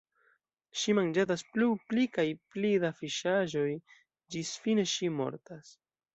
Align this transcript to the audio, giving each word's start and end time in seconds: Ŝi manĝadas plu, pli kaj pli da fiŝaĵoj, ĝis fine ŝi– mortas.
Ŝi 0.83 0.93
manĝadas 0.99 1.43
plu, 1.57 1.67
pli 1.91 2.05
kaj 2.15 2.25
pli 2.55 2.73
da 2.85 2.91
fiŝaĵoj, 3.03 3.69
ĝis 4.37 4.57
fine 4.65 4.89
ŝi– 4.95 5.13
mortas. 5.21 5.71